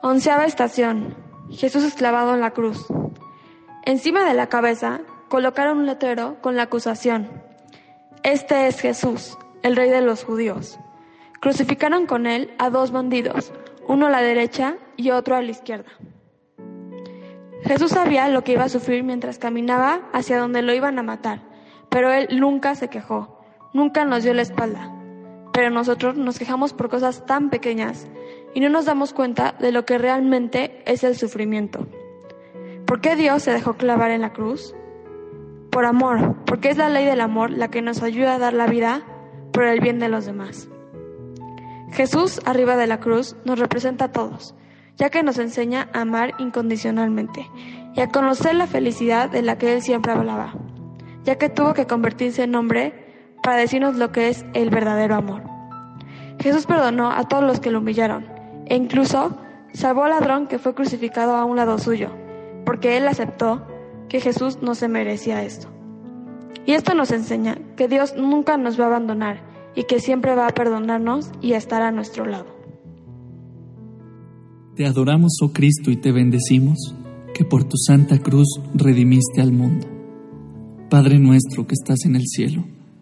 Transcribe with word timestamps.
Onceava 0.00 0.44
estación. 0.44 1.16
Jesús 1.50 1.82
es 1.82 1.94
clavado 1.94 2.32
en 2.32 2.40
la 2.40 2.52
cruz. 2.52 2.86
Encima 3.84 4.24
de 4.24 4.34
la 4.34 4.48
cabeza 4.48 5.00
colocaron 5.28 5.78
un 5.78 5.86
letrero 5.86 6.36
con 6.40 6.54
la 6.54 6.64
acusación. 6.64 7.28
Este 8.22 8.68
es 8.68 8.80
Jesús, 8.80 9.36
el 9.62 9.74
rey 9.74 9.90
de 9.90 10.00
los 10.00 10.22
judíos. 10.22 10.78
Crucificaron 11.40 12.06
con 12.06 12.26
él 12.26 12.54
a 12.58 12.70
dos 12.70 12.92
bandidos, 12.92 13.52
uno 13.88 14.06
a 14.06 14.10
la 14.10 14.22
derecha 14.22 14.76
y 14.96 15.10
otro 15.10 15.34
a 15.34 15.42
la 15.42 15.50
izquierda. 15.50 15.90
Jesús 17.64 17.90
sabía 17.90 18.28
lo 18.28 18.44
que 18.44 18.52
iba 18.52 18.64
a 18.64 18.68
sufrir 18.68 19.02
mientras 19.02 19.38
caminaba 19.38 20.02
hacia 20.12 20.38
donde 20.38 20.62
lo 20.62 20.72
iban 20.72 20.96
a 21.00 21.02
matar, 21.02 21.42
pero 21.88 22.12
él 22.12 22.38
nunca 22.38 22.76
se 22.76 22.88
quejó, 22.88 23.40
nunca 23.72 24.04
nos 24.04 24.22
dio 24.22 24.32
la 24.32 24.42
espalda. 24.42 24.97
Pero 25.58 25.70
nosotros 25.70 26.16
nos 26.16 26.38
quejamos 26.38 26.72
por 26.72 26.88
cosas 26.88 27.26
tan 27.26 27.50
pequeñas 27.50 28.06
y 28.54 28.60
no 28.60 28.68
nos 28.68 28.84
damos 28.84 29.12
cuenta 29.12 29.56
de 29.58 29.72
lo 29.72 29.84
que 29.84 29.98
realmente 29.98 30.84
es 30.86 31.02
el 31.02 31.16
sufrimiento. 31.16 31.84
¿Por 32.86 33.00
qué 33.00 33.16
Dios 33.16 33.42
se 33.42 33.50
dejó 33.50 33.74
clavar 33.74 34.12
en 34.12 34.20
la 34.20 34.32
cruz? 34.32 34.76
Por 35.72 35.84
amor, 35.84 36.36
porque 36.46 36.68
es 36.68 36.76
la 36.76 36.88
ley 36.88 37.06
del 37.06 37.20
amor 37.20 37.50
la 37.50 37.72
que 37.72 37.82
nos 37.82 38.04
ayuda 38.04 38.36
a 38.36 38.38
dar 38.38 38.52
la 38.52 38.68
vida 38.68 39.02
por 39.52 39.64
el 39.64 39.80
bien 39.80 39.98
de 39.98 40.08
los 40.08 40.26
demás. 40.26 40.68
Jesús 41.90 42.40
arriba 42.44 42.76
de 42.76 42.86
la 42.86 43.00
cruz 43.00 43.34
nos 43.44 43.58
representa 43.58 44.04
a 44.04 44.12
todos, 44.12 44.54
ya 44.96 45.10
que 45.10 45.24
nos 45.24 45.38
enseña 45.38 45.88
a 45.92 46.02
amar 46.02 46.34
incondicionalmente 46.38 47.50
y 47.96 48.00
a 48.00 48.10
conocer 48.10 48.54
la 48.54 48.68
felicidad 48.68 49.28
de 49.28 49.42
la 49.42 49.58
que 49.58 49.74
Él 49.74 49.82
siempre 49.82 50.12
hablaba, 50.12 50.54
ya 51.24 51.36
que 51.36 51.48
tuvo 51.48 51.74
que 51.74 51.88
convertirse 51.88 52.44
en 52.44 52.54
hombre 52.54 53.07
para 53.48 53.62
decirnos 53.62 53.96
lo 53.96 54.12
que 54.12 54.28
es 54.28 54.44
el 54.52 54.68
verdadero 54.68 55.14
amor. 55.14 55.42
Jesús 56.38 56.66
perdonó 56.66 57.10
a 57.10 57.28
todos 57.28 57.42
los 57.42 57.60
que 57.60 57.70
lo 57.70 57.78
humillaron 57.78 58.26
e 58.66 58.76
incluso 58.76 59.38
salvó 59.72 60.04
al 60.04 60.10
ladrón 60.10 60.48
que 60.48 60.58
fue 60.58 60.74
crucificado 60.74 61.34
a 61.34 61.46
un 61.46 61.56
lado 61.56 61.78
suyo, 61.78 62.10
porque 62.66 62.98
Él 62.98 63.08
aceptó 63.08 63.66
que 64.10 64.20
Jesús 64.20 64.58
no 64.60 64.74
se 64.74 64.88
merecía 64.88 65.42
esto. 65.44 65.68
Y 66.66 66.72
esto 66.72 66.92
nos 66.92 67.10
enseña 67.10 67.56
que 67.74 67.88
Dios 67.88 68.16
nunca 68.18 68.58
nos 68.58 68.78
va 68.78 68.84
a 68.84 68.88
abandonar 68.88 69.40
y 69.74 69.84
que 69.84 69.98
siempre 69.98 70.34
va 70.34 70.46
a 70.46 70.52
perdonarnos 70.52 71.30
y 71.40 71.54
a 71.54 71.56
estar 71.56 71.80
a 71.80 71.90
nuestro 71.90 72.26
lado. 72.26 72.54
Te 74.76 74.84
adoramos, 74.84 75.38
oh 75.40 75.54
Cristo, 75.54 75.90
y 75.90 75.96
te 75.96 76.12
bendecimos, 76.12 76.94
que 77.32 77.46
por 77.46 77.64
tu 77.64 77.78
santa 77.78 78.18
cruz 78.18 78.60
redimiste 78.74 79.40
al 79.40 79.52
mundo. 79.52 79.86
Padre 80.90 81.18
nuestro 81.18 81.66
que 81.66 81.72
estás 81.72 82.04
en 82.04 82.14
el 82.14 82.26
cielo, 82.26 82.66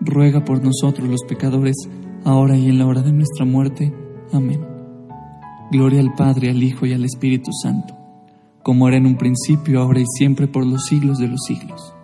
ruega 0.00 0.44
por 0.44 0.62
nosotros 0.62 1.08
los 1.08 1.24
pecadores, 1.24 1.76
ahora 2.24 2.56
y 2.56 2.68
en 2.68 2.78
la 2.78 2.86
hora 2.86 3.02
de 3.02 3.12
nuestra 3.12 3.44
muerte. 3.44 3.92
Amén. 4.32 4.60
Gloria 5.70 6.00
al 6.00 6.14
Padre, 6.14 6.50
al 6.50 6.62
Hijo 6.62 6.86
y 6.86 6.92
al 6.92 7.04
Espíritu 7.04 7.50
Santo, 7.52 7.96
como 8.62 8.86
era 8.88 8.96
en 8.96 9.06
un 9.06 9.16
principio, 9.16 9.80
ahora 9.80 10.00
y 10.00 10.06
siempre, 10.06 10.46
por 10.46 10.64
los 10.64 10.84
siglos 10.86 11.18
de 11.18 11.28
los 11.28 11.40
siglos. 11.46 11.95